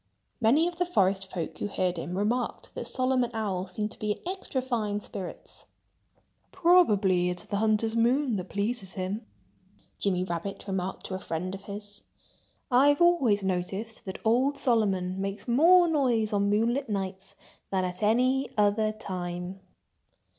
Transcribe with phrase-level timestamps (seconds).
[0.41, 4.13] Many of the forest folk who heard him remarked that Solomon Owl seemed to be
[4.13, 5.67] in extra fine spirits.
[6.51, 9.27] "Probably it's the hunter's moon that pleases him!"
[9.99, 12.01] Jimmy Rabbit remarked to a friend of his.
[12.71, 17.35] "I've always noticed that old Solomon makes more noise on moonlight nights
[17.69, 19.59] than at any other time."